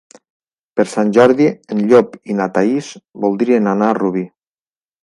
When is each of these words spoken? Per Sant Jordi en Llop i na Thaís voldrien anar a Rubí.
Per 0.79 0.85
Sant 0.93 1.11
Jordi 1.17 1.47
en 1.75 1.83
Llop 1.91 2.17
i 2.35 2.39
na 2.41 2.49
Thaís 2.57 2.91
voldrien 3.27 3.75
anar 3.77 3.93
a 3.93 4.01
Rubí. 4.03 4.27